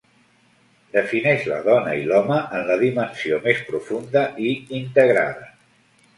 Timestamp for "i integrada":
4.49-5.49